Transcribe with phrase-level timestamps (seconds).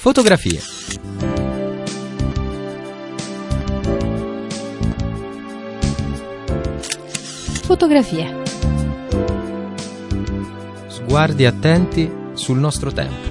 [0.00, 0.60] Fotografie.
[7.64, 8.42] Fotografie.
[10.86, 13.28] Sguardi attenti sul nostro tempo.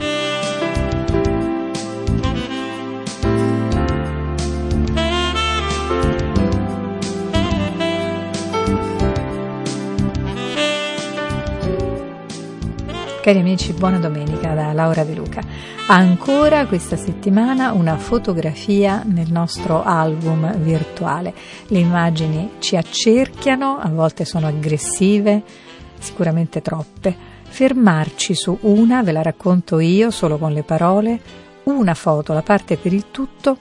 [13.22, 15.56] Cari amici, buona domenica da Laura De Luca.
[15.90, 21.34] Ancora questa settimana una fotografia nel nostro album virtuale.
[21.67, 25.41] Le immagini ci accerchiano, a volte sono aggressive,
[25.97, 27.16] sicuramente troppe.
[27.41, 31.21] Fermarci su una, ve la racconto io solo con le parole,
[31.63, 33.58] una foto, la parte per il tutto,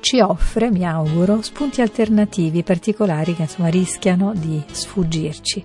[0.00, 5.64] ci offre, mi auguro, spunti alternativi particolari che insomma rischiano di sfuggirci.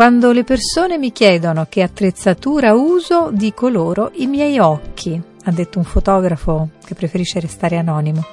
[0.00, 5.76] Quando le persone mi chiedono che attrezzatura uso, dico loro i miei occhi, ha detto
[5.76, 8.24] un fotografo che preferisce restare anonimo.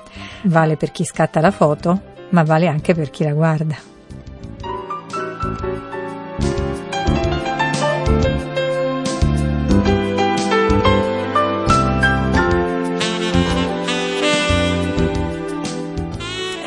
[0.44, 3.76] Vale per chi scatta la foto, ma vale anche per chi la guarda.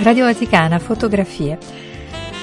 [0.03, 1.57] Radio Vaticana, fotografie.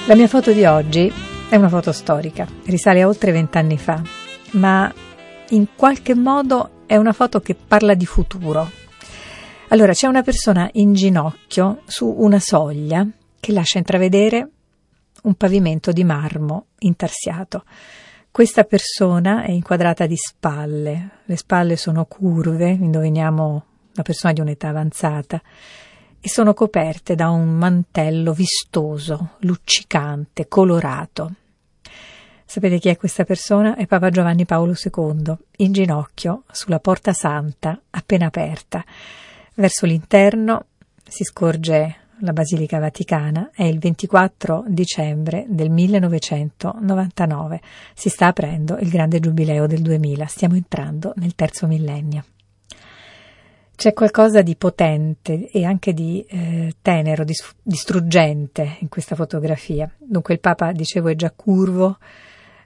[0.06, 4.02] La mia foto di oggi è una foto storica, risale a oltre vent'anni fa,
[4.52, 4.92] ma
[5.50, 8.70] in qualche modo è una foto che parla di futuro.
[9.68, 13.06] Allora c'è una persona in ginocchio su una soglia
[13.40, 14.50] che lascia intravedere
[15.22, 17.64] un pavimento di marmo intarsiato.
[18.30, 24.68] Questa persona è inquadrata di spalle, le spalle sono curve, indoviniamo una persona di un'età
[24.68, 25.40] avanzata,
[26.20, 31.32] e sono coperte da un mantello vistoso, luccicante, colorato.
[32.44, 33.76] Sapete chi è questa persona?
[33.76, 38.84] È Papa Giovanni Paolo II, in ginocchio sulla porta santa appena aperta.
[39.54, 40.66] Verso l'interno
[41.06, 47.60] si scorge la Basilica Vaticana, è il 24 dicembre del 1999.
[47.94, 52.24] Si sta aprendo il grande giubileo del 2000, stiamo entrando nel terzo millennio.
[53.78, 59.88] C'è qualcosa di potente e anche di eh, tenero, di, distruggente in questa fotografia.
[59.96, 61.96] Dunque il Papa, dicevo, è già curvo,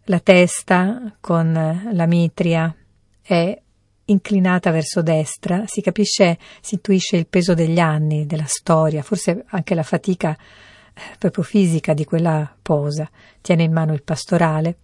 [0.04, 1.52] la testa con
[1.92, 2.74] la mitria
[3.20, 3.60] è
[4.06, 9.74] inclinata verso destra, si capisce, si intuisce il peso degli anni, della storia, forse anche
[9.74, 13.06] la fatica eh, proprio fisica di quella posa.
[13.42, 14.76] Tiene in mano il pastorale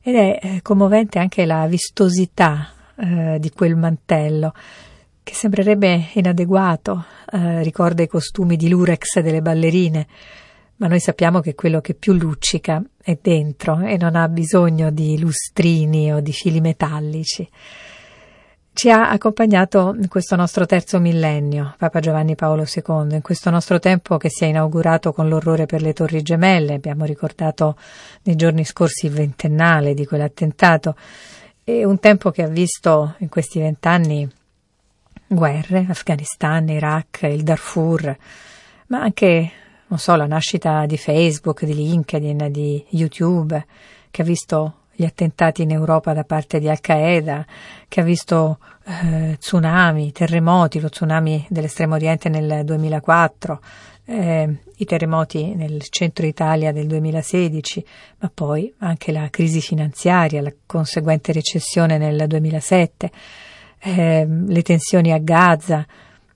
[0.00, 4.54] ed è eh, commovente anche la vistosità eh, di quel mantello
[5.22, 10.06] che sembrerebbe inadeguato, eh, ricorda i costumi di lurex delle ballerine,
[10.76, 15.18] ma noi sappiamo che quello che più luccica è dentro e non ha bisogno di
[15.18, 17.48] lustrini o di fili metallici.
[18.72, 23.78] Ci ha accompagnato in questo nostro terzo millennio, Papa Giovanni Paolo II, in questo nostro
[23.78, 27.76] tempo che si è inaugurato con l'orrore per le Torri Gemelle, abbiamo ricordato
[28.22, 30.96] nei giorni scorsi il ventennale di quell'attentato,
[31.62, 34.26] e un tempo che ha visto in questi vent'anni
[35.32, 38.16] guerre, Afghanistan, Iraq, il Darfur,
[38.88, 39.50] ma anche,
[39.86, 43.64] non so, la nascita di Facebook, di LinkedIn, di YouTube,
[44.10, 47.46] che ha visto gli attentati in Europa da parte di Al-Qaeda,
[47.86, 53.60] che ha visto eh, tsunami, terremoti, lo tsunami dell'estremo oriente nel 2004,
[54.06, 57.86] eh, i terremoti nel centro Italia del 2016,
[58.18, 63.10] ma poi anche la crisi finanziaria, la conseguente recessione nel 2007
[63.80, 65.86] eh, le tensioni a Gaza,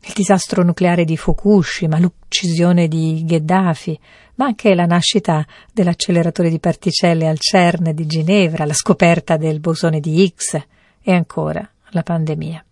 [0.07, 3.99] il disastro nucleare di Fukushima, l'uccisione di Gheddafi,
[4.37, 10.01] ma anche la nascita dell'acceleratore di particelle al CERN di Ginevra, la scoperta del bosone
[10.01, 10.61] di Higgs
[11.03, 12.65] e ancora la pandemia.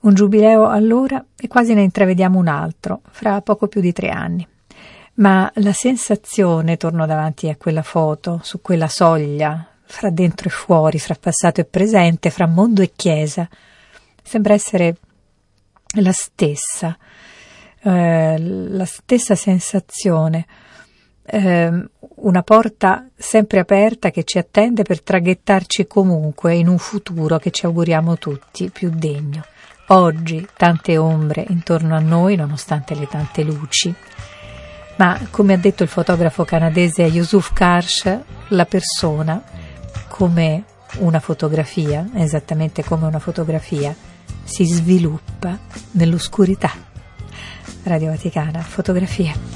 [0.00, 4.46] Un giubileo allora e quasi ne intravediamo un altro, fra poco più di tre anni.
[5.14, 10.98] Ma la sensazione, torno davanti a quella foto, su quella soglia, fra dentro e fuori,
[10.98, 13.48] fra passato e presente, fra mondo e chiesa,
[14.22, 14.96] sembra essere
[16.00, 16.96] la stessa,
[17.82, 20.46] eh, la stessa sensazione,
[21.26, 27.50] eh, una porta sempre aperta che ci attende per traghettarci comunque in un futuro che
[27.50, 29.44] ci auguriamo tutti più degno.
[29.88, 33.94] Oggi tante ombre intorno a noi, nonostante le tante luci.
[34.96, 39.42] Ma, come ha detto il fotografo canadese Yusuf Karsh, la persona
[40.08, 40.64] come
[40.98, 43.94] una fotografia, esattamente come una fotografia,
[44.44, 45.58] si sviluppa
[45.92, 46.70] nell'oscurità.
[47.84, 49.53] Radio Vaticana, fotografie.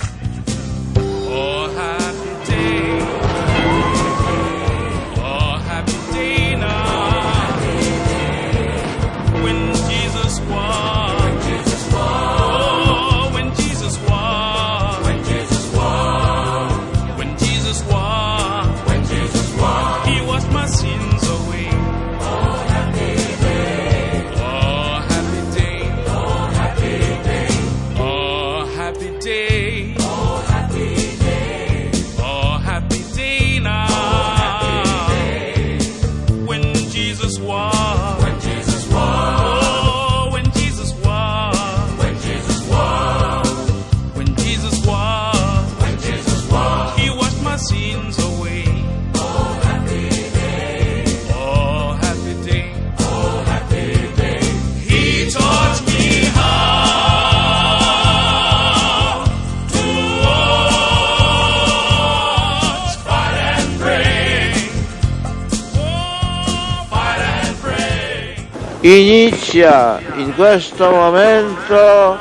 [68.88, 72.17] Inizia in questo momento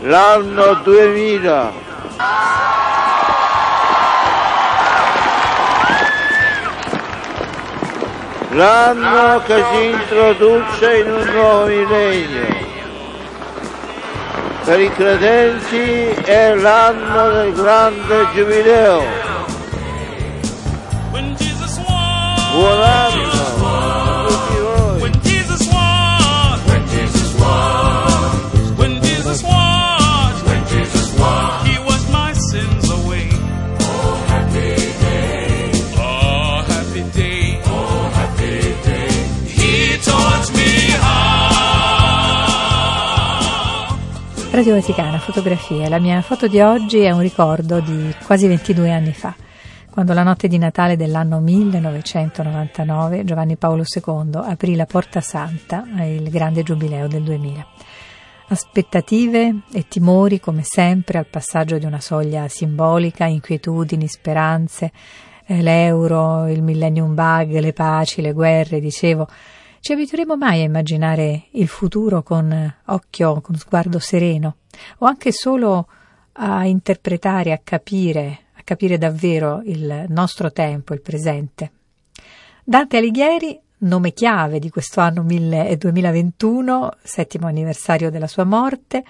[0.00, 1.72] l'anno 2000.
[8.52, 12.46] L'anno che si introduce in un nuovo millennio.
[14.64, 19.02] Per i credenti è l'anno del grande giubileo.
[22.54, 23.11] Buon anno!
[44.62, 45.88] Radio Vaticana, fotografie.
[45.88, 49.34] La mia foto di oggi è un ricordo di quasi 22 anni fa,
[49.90, 56.28] quando la notte di Natale dell'anno 1999 Giovanni Paolo II aprì la Porta Santa al
[56.28, 57.66] grande giubileo del 2000.
[58.50, 64.92] Aspettative e timori, come sempre, al passaggio di una soglia simbolica, inquietudini, speranze,
[65.44, 69.26] eh, l'euro, il millennium bug, le paci, le guerre, dicevo,
[69.82, 74.58] ci abitueremo mai a immaginare il futuro con occhio, con sguardo sereno,
[74.98, 75.88] o anche solo
[76.34, 81.72] a interpretare, a capire, a capire davvero il nostro tempo, il presente.
[82.62, 89.02] Dante Alighieri, nome chiave di questo anno 2021, settimo anniversario della sua morte.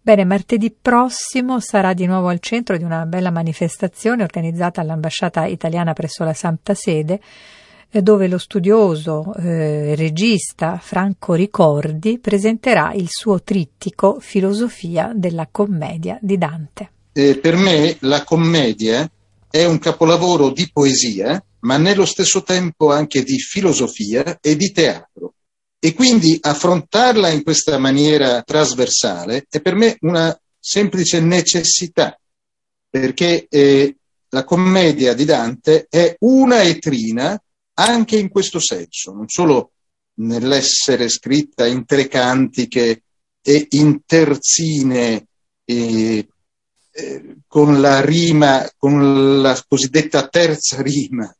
[0.00, 5.92] Bene, martedì prossimo sarà di nuovo al centro di una bella manifestazione organizzata all'ambasciata italiana
[5.92, 7.20] presso la Santa Sede
[7.90, 16.36] dove lo studioso eh, regista Franco Ricordi presenterà il suo trittico Filosofia della commedia di
[16.36, 16.90] Dante.
[17.12, 19.10] Eh, per me la commedia
[19.50, 25.32] è un capolavoro di poesia, ma nello stesso tempo anche di filosofia e di teatro.
[25.80, 32.18] E quindi affrontarla in questa maniera trasversale è per me una semplice necessità,
[32.90, 33.96] perché eh,
[34.30, 37.40] la commedia di Dante è una etrina
[37.78, 39.72] anche in questo senso, non solo
[40.14, 43.02] nell'essere scritta in tre cantiche
[43.40, 45.26] e in terzine
[45.64, 46.26] e,
[46.90, 51.32] eh, con la rima, con la cosiddetta terza rima,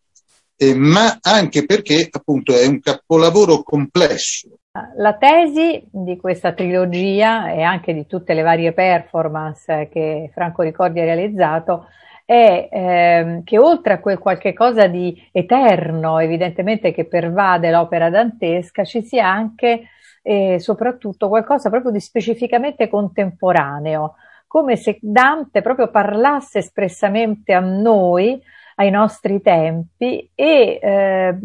[0.56, 4.58] eh, ma anche perché appunto è un capolavoro complesso.
[4.96, 11.00] La tesi di questa trilogia e anche di tutte le varie performance che Franco Ricordi
[11.00, 11.86] ha realizzato
[12.28, 18.84] è ehm, che oltre a quel qualche cosa di eterno, evidentemente che pervade l'opera dantesca,
[18.84, 19.84] ci sia anche
[20.22, 24.16] e eh, soprattutto qualcosa proprio di specificamente contemporaneo,
[24.46, 28.38] come se Dante proprio parlasse espressamente a noi,
[28.74, 31.38] ai nostri tempi, e eh,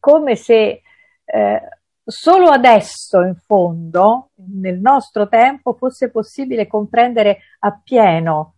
[0.00, 0.82] come se
[1.24, 1.60] eh,
[2.04, 8.54] solo adesso, in fondo, nel nostro tempo, fosse possibile comprendere appieno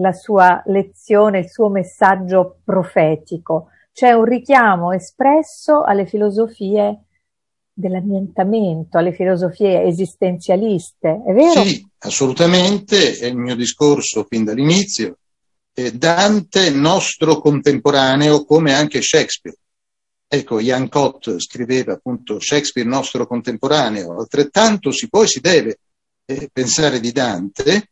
[0.00, 3.68] la sua lezione, il suo messaggio profetico.
[3.92, 7.04] C'è un richiamo espresso alle filosofie
[7.72, 11.62] dell'annientamento, alle filosofie esistenzialiste, è vero?
[11.62, 15.16] Sì, assolutamente, è il mio discorso fin dall'inizio.
[15.94, 19.56] Dante nostro contemporaneo come anche Shakespeare.
[20.28, 25.78] Ecco, Jan Cott scriveva appunto Shakespeare nostro contemporaneo, altrettanto si poi si deve
[26.26, 27.89] eh, pensare di Dante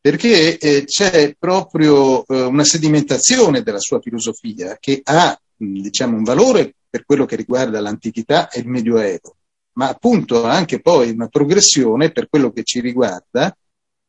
[0.00, 6.74] perché eh, c'è proprio eh, una sedimentazione della sua filosofia che ha diciamo, un valore
[6.88, 9.36] per quello che riguarda l'antichità e il medioevo,
[9.74, 13.54] ma appunto anche poi una progressione per quello che ci riguarda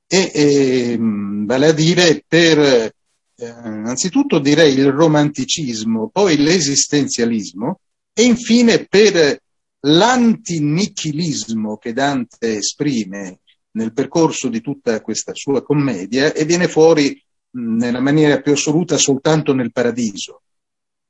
[0.08, 2.94] e, e vale a dire per eh,
[3.36, 7.80] innanzitutto direi il romanticismo, poi l'esistenzialismo
[8.14, 9.40] e infine per
[9.82, 13.40] l'antinichilismo che Dante esprime
[13.72, 19.54] nel percorso di tutta questa sua commedia e viene fuori nella maniera più assoluta soltanto
[19.54, 20.42] nel paradiso.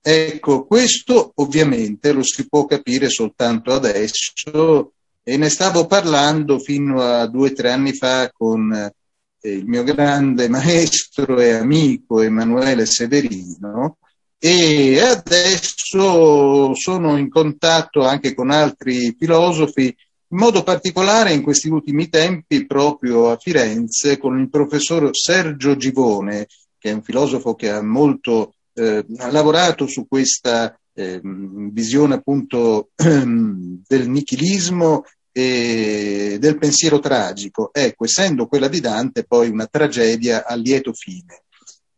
[0.04, 7.28] Ecco, questo ovviamente lo si può capire soltanto adesso e ne stavo parlando fino a
[7.28, 13.98] due o tre anni fa con eh, il mio grande maestro e amico Emanuele Severino
[14.40, 19.96] e adesso sono in contatto anche con altri filosofi
[20.32, 26.48] in modo particolare in questi ultimi tempi proprio a Firenze con il professor Sergio Givone,
[26.78, 32.90] che è un filosofo che ha molto eh, ha lavorato su questa eh, visione appunto
[32.96, 37.70] del nichilismo e del pensiero tragico.
[37.74, 41.44] Ecco, essendo quella di Dante poi una tragedia a lieto fine.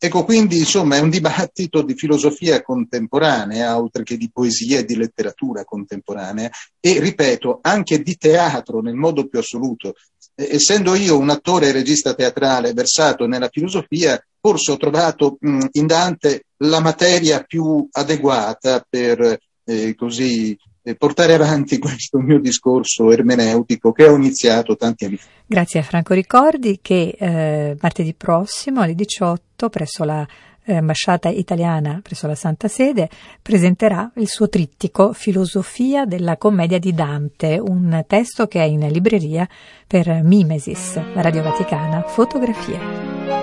[0.06, 4.98] Ecco, quindi insomma è un dibattito di filosofia contemporanea, oltre che di poesia e di
[4.98, 9.94] letteratura contemporanea, e ripeto, anche di teatro nel modo più assoluto.
[10.36, 15.88] essendo io un attore e regista teatrale versato nella filosofia, forse ho trovato mh, in
[15.88, 20.58] Dante la materia più adeguata per eh, così
[20.98, 25.28] portare avanti questo mio discorso ermeneutico che ho iniziato tanti anni fa.
[25.46, 30.26] Grazie a Franco Ricordi che eh, martedì prossimo alle 18 presso la
[30.66, 33.10] eh, ambasciata italiana presso la Santa Sede
[33.42, 39.48] presenterà il suo trittico Filosofia della commedia di Dante, un testo che è in libreria
[39.86, 43.43] per Mimesis, la Radio Vaticana, fotografie.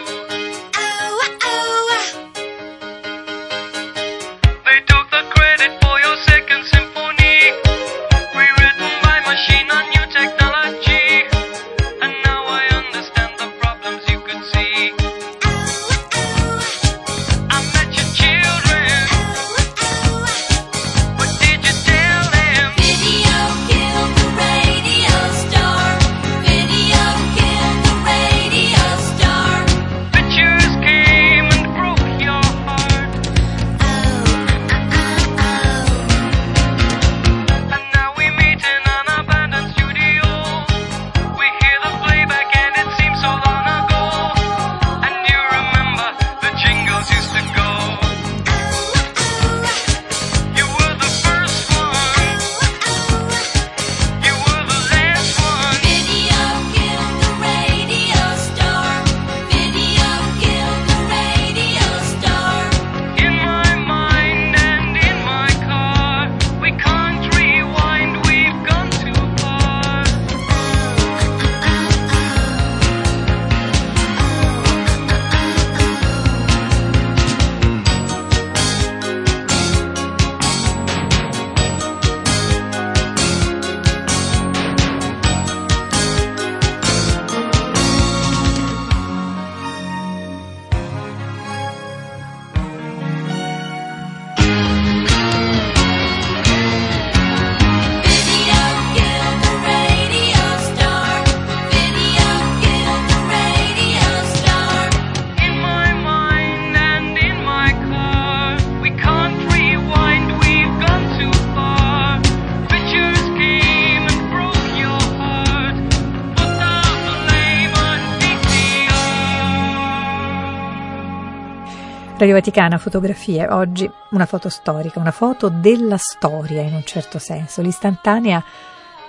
[122.21, 127.63] Radio Vaticana, fotografie, oggi una foto storica, una foto della storia in un certo senso,
[127.63, 128.43] l'istantanea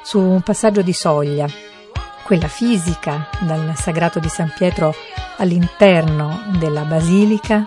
[0.02, 1.46] su un passaggio di soglia,
[2.24, 4.94] quella fisica dal Sagrato di San Pietro
[5.36, 7.66] all'interno della Basilica,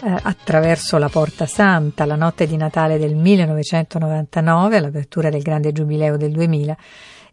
[0.00, 6.16] eh, attraverso la Porta Santa, la notte di Natale del 1999, all'apertura del grande giubileo
[6.16, 6.76] del 2000,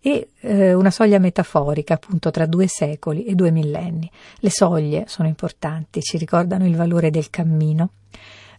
[0.01, 4.09] e eh, una soglia metaforica appunto tra due secoli e due millenni.
[4.39, 7.91] Le soglie sono importanti, ci ricordano il valore del cammino,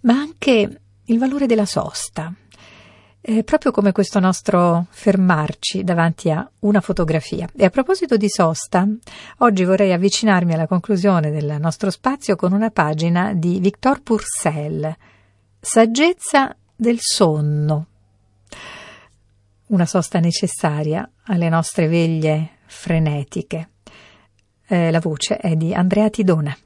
[0.03, 2.33] ma anche il valore della sosta,
[3.21, 7.49] eh, proprio come questo nostro fermarci davanti a una fotografia.
[7.57, 8.87] E a proposito di sosta,
[9.39, 14.95] oggi vorrei avvicinarmi alla conclusione del nostro spazio con una pagina di Victor Purcell,
[15.61, 17.87] Saggezza del sonno,
[19.73, 23.71] una sosta necessaria alle nostre veglie frenetiche.
[24.67, 26.57] Eh, la voce è di Andrea Tidona.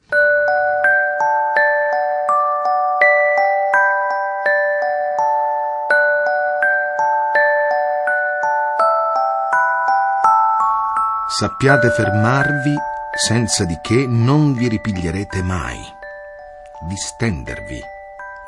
[11.39, 12.75] Sappiate fermarvi
[13.15, 15.79] senza di che non vi ripiglierete mai,
[16.87, 17.79] distendervi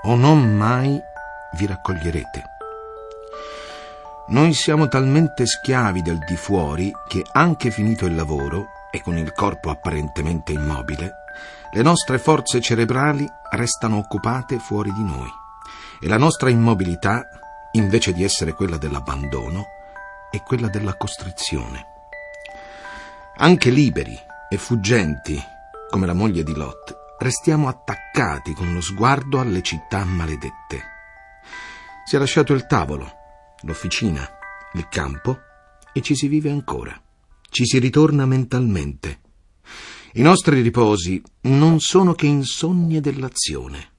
[0.04, 1.00] o non mai
[1.54, 2.59] vi raccoglierete.
[4.30, 9.34] Noi siamo talmente schiavi del di fuori che anche finito il lavoro e con il
[9.34, 11.14] corpo apparentemente immobile,
[11.72, 15.28] le nostre forze cerebrali restano occupate fuori di noi
[16.00, 17.28] e la nostra immobilità,
[17.72, 19.66] invece di essere quella dell'abbandono,
[20.30, 21.88] è quella della costrizione.
[23.38, 24.18] Anche liberi
[24.48, 25.44] e fuggenti,
[25.90, 30.84] come la moglie di Lot, restiamo attaccati con lo sguardo alle città maledette.
[32.06, 33.18] Si è lasciato il tavolo
[33.64, 34.28] l'officina,
[34.74, 35.40] il campo
[35.94, 37.02] e ci si vive ancora.
[37.50, 39.22] Ci si ritorna mentalmente.
[40.14, 43.92] I nostri riposi non sono che insonie dell'azione.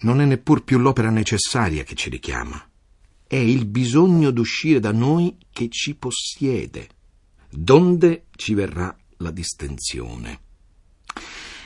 [0.00, 2.60] Non è neppur più l'opera necessaria che ci richiama.
[3.26, 6.88] È il bisogno d'uscire da noi che ci possiede,
[7.48, 10.40] donde ci verrà la distensione.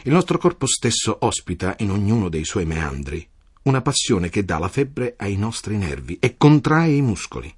[0.04, 3.26] Il nostro corpo stesso ospita in ognuno dei suoi meandri
[3.66, 7.52] una passione che dà la febbre ai nostri nervi e contrae i muscoli.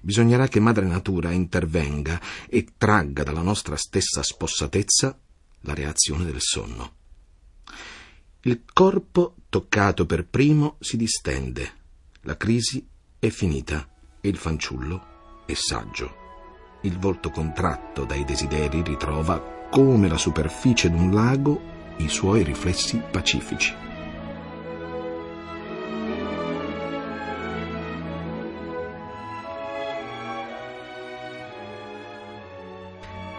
[0.00, 5.18] Bisognerà che Madre Natura intervenga e tragga dalla nostra stessa spossatezza
[5.60, 6.94] la reazione del sonno.
[8.42, 11.80] Il corpo, toccato per primo, si distende.
[12.22, 12.84] La crisi
[13.20, 13.88] è finita
[14.20, 16.20] e il fanciullo è saggio.
[16.82, 21.60] Il volto contratto dai desideri ritrova, come la superficie d'un lago,
[21.98, 23.91] i suoi riflessi pacifici.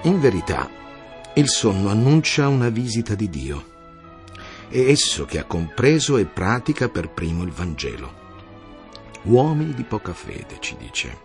[0.06, 0.70] In verità,
[1.36, 3.72] il sonno annuncia una visita di Dio.
[4.68, 8.22] È esso che ha compreso e pratica per primo il Vangelo.
[9.24, 11.18] Uomini di poca fede, ci dice,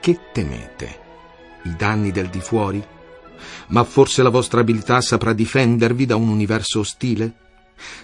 [0.00, 1.00] che temete?
[1.64, 2.82] I danni del di fuori?
[3.66, 7.34] Ma forse la vostra abilità saprà difendervi da un universo ostile?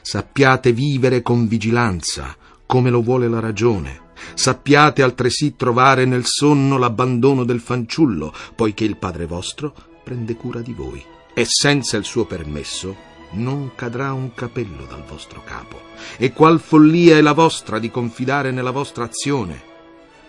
[0.02, 4.08] Sappiate vivere con vigilanza, come lo vuole la ragione.
[4.34, 10.72] Sappiate altresì trovare nel sonno l'abbandono del fanciullo, poiché il Padre vostro prende cura di
[10.72, 15.80] voi e senza il suo permesso non cadrà un capello dal vostro capo.
[16.16, 19.68] E qual follia è la vostra di confidare nella vostra azione?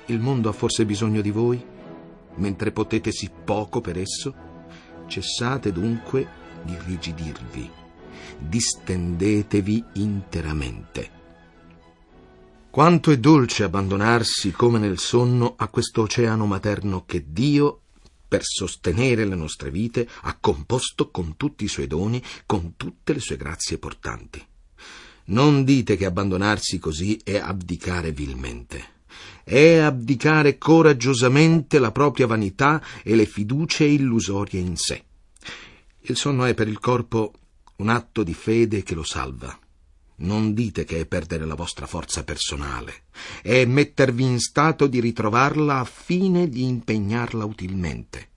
[0.05, 1.63] Il mondo ha forse bisogno di voi?
[2.35, 4.33] Mentre potete sì poco per esso?
[5.07, 7.69] Cessate dunque di rigidirvi,
[8.37, 11.19] distendetevi interamente.
[12.69, 17.80] Quanto è dolce abbandonarsi come nel sonno a questo oceano materno che Dio
[18.31, 23.19] per sostenere le nostre vite, ha composto con tutti i suoi doni, con tutte le
[23.19, 24.41] sue grazie portanti.
[25.25, 28.99] Non dite che abbandonarsi così è abdicare vilmente.
[29.43, 35.03] È abdicare coraggiosamente la propria vanità e le fiducie illusorie in sé.
[36.03, 37.33] Il sonno è per il corpo
[37.79, 39.59] un atto di fede che lo salva.
[40.21, 43.05] Non dite che è perdere la vostra forza personale,
[43.41, 48.29] è mettervi in stato di ritrovarla a fine di impegnarla utilmente.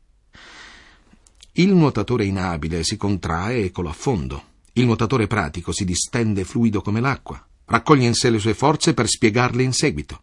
[1.53, 4.53] Il nuotatore inabile si contrae e cola a fondo.
[4.73, 9.07] Il nuotatore pratico si distende fluido come l'acqua, raccoglie in sé le sue forze per
[9.07, 10.23] spiegarle in seguito.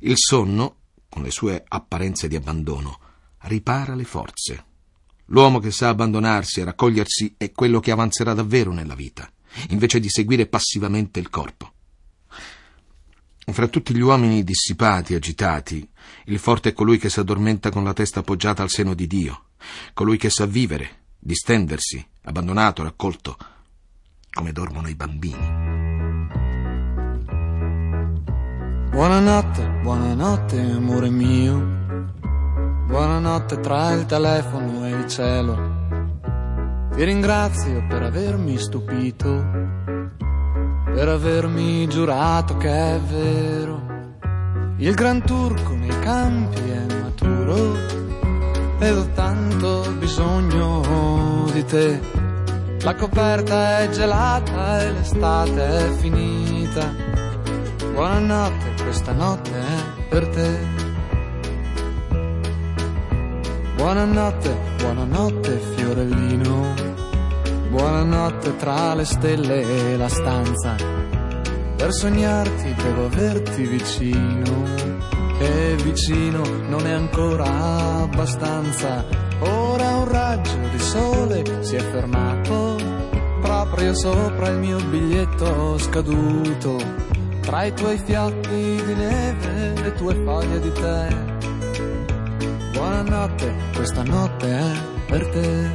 [0.00, 0.76] Il sonno,
[1.08, 3.00] con le sue apparenze di abbandono,
[3.40, 4.64] ripara le forze.
[5.30, 9.30] L'uomo che sa abbandonarsi e raccogliersi è quello che avanzerà davvero nella vita
[9.70, 11.72] invece di seguire passivamente il corpo.
[13.50, 15.88] Fra tutti gli uomini dissipati, agitati,
[16.26, 19.46] il forte è colui che si addormenta con la testa appoggiata al seno di Dio,
[19.94, 23.36] colui che sa vivere, distendersi, abbandonato, raccolto,
[24.30, 25.66] come dormono i bambini.
[28.90, 31.77] Buonanotte, buonanotte, amore mio.
[32.88, 35.56] Buonanotte tra il telefono e il cielo.
[36.94, 39.46] Ti ringrazio per avermi stupito,
[40.86, 43.82] per avermi giurato che è vero.
[44.78, 47.74] Il gran turco nei campi è maturo
[48.78, 52.00] ed ho tanto bisogno di te.
[52.80, 56.90] La coperta è gelata e l'estate è finita.
[57.92, 60.87] Buonanotte, questa notte è per te.
[63.78, 66.74] Buonanotte, buonanotte fiorellino.
[67.70, 70.74] Buonanotte tra le stelle e la stanza.
[71.76, 74.64] Per sognarti devo averti vicino.
[75.38, 79.04] E vicino non è ancora abbastanza.
[79.38, 82.74] Ora un raggio di sole si è fermato
[83.40, 86.78] proprio sopra il mio biglietto scaduto.
[87.42, 91.37] Tra i tuoi fiocchi di neve e le tue foglie di tè.
[92.72, 94.72] Buonanotte, questa notte è
[95.06, 95.70] per te.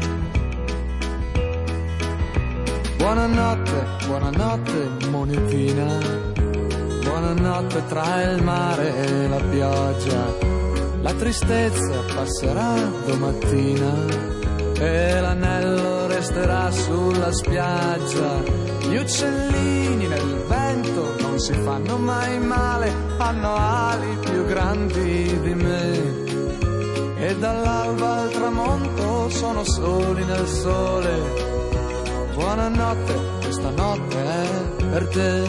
[2.97, 5.97] Buonanotte, buonanotte monetina,
[7.03, 10.51] buonanotte tra il mare e la pioggia.
[11.01, 12.75] La tristezza passerà
[13.05, 14.31] domattina
[14.79, 18.41] e l'anello resterà sulla spiaggia.
[18.87, 26.12] Gli uccellini nel vento non si fanno mai male, hanno ali più grandi di me.
[27.25, 31.21] E dall'alba al tramonto sono soli nel sole
[32.33, 34.47] Buonanotte, questa notte è
[34.89, 35.43] per te.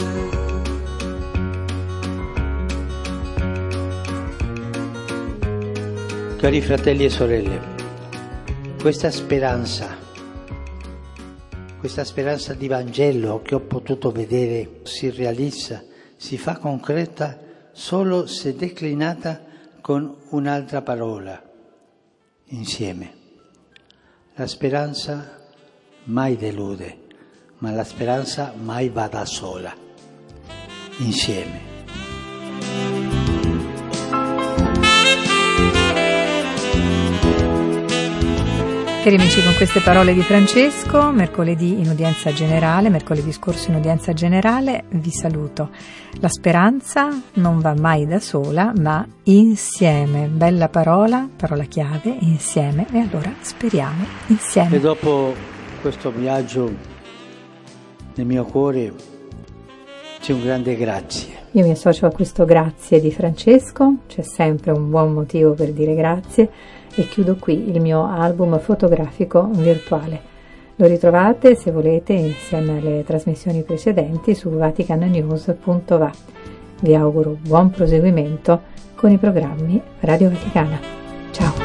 [6.37, 7.61] Cari fratelli e sorelle,
[8.81, 9.97] questa speranza,
[11.81, 15.83] questa speranza di Vangelo che ho potuto vedere si realizza,
[16.15, 17.37] si fa concreta
[17.73, 19.43] solo se declinata
[19.81, 21.43] con un'altra parola,
[22.47, 23.15] insieme.
[24.35, 25.41] La speranza
[26.05, 26.99] mai delude,
[27.59, 29.75] ma la speranza mai va da sola,
[30.99, 31.74] insieme.
[39.05, 44.15] Cari amici, con queste parole di Francesco, mercoledì in udienza generale, mercoledì scorso in udienza
[44.15, 45.69] generale, vi saluto.
[46.21, 50.29] La speranza non va mai da sola, ma insieme.
[50.29, 52.87] Bella parola, parola chiave, insieme.
[52.95, 54.77] E allora speriamo insieme.
[54.77, 55.35] E dopo
[55.83, 56.73] questo viaggio
[58.15, 58.91] nel mio cuore
[60.19, 61.43] c'è un grande grazie.
[61.51, 65.95] Io mi associo a questo grazie di Francesco, c'è sempre un buon motivo per dire
[65.95, 66.51] grazie
[66.97, 70.33] e chiudo qui il mio album fotografico virtuale.
[70.77, 76.11] Lo ritrovate se volete insieme alle trasmissioni precedenti su vaticannews.va.
[76.81, 78.61] Vi auguro buon proseguimento
[78.95, 80.79] con i programmi Radio Vaticana.
[81.31, 81.64] Ciao!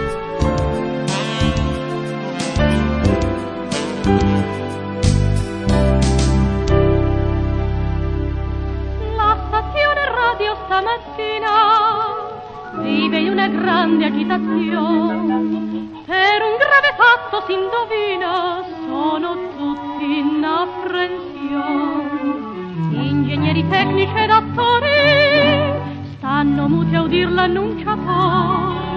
[13.52, 15.48] Grande agitazione.
[16.06, 22.08] Per un grave fatto si indovina, sono tutti in apprensione.
[22.92, 24.90] Ingegneri tecnici ed attori
[26.18, 28.90] stanno muti a udir l'annunciatore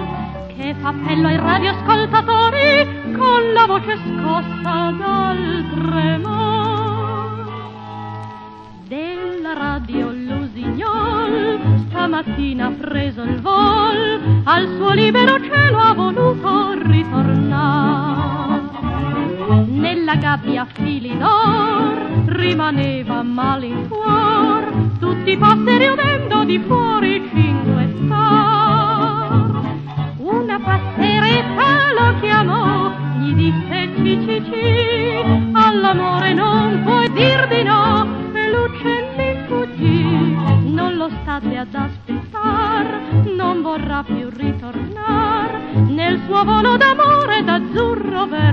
[0.55, 6.52] che fa appello ai radioascoltatori con la voce scossa dal tremore
[12.03, 18.61] Ha preso il vol al suo libero cielo ha voluto ritornare.
[19.67, 29.61] Nella gabbia a fili d'or rimaneva malincuor tutti i passeri udendo di fuori cinque star.
[30.17, 32.72] Una passeretta lo chiamò
[41.73, 42.85] state ad aspettar
[43.35, 48.52] non vorrà più ritornar nel suo volo d'amore d'azzurro verso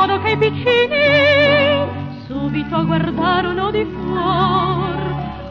[0.00, 0.96] modo che i piccini
[2.26, 4.98] subito guardarono di fuor.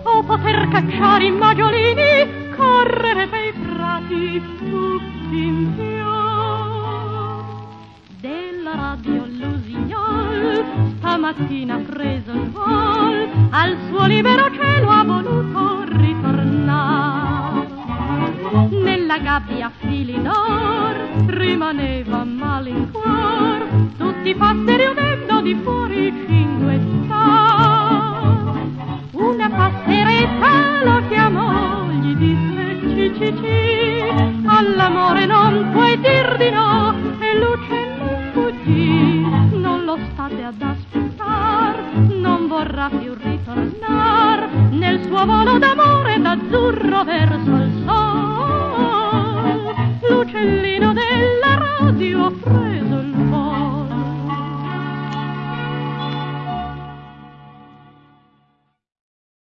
[0.02, 7.44] O poter cacciare i maggiolini correre pei prati tutti in fior.
[8.20, 10.66] Della radio Lusignol
[10.98, 17.68] stamattina preso il vol al suo libero cielo ha voluto ritornare.
[18.72, 22.09] Nella gabbia fili d'or rimaneva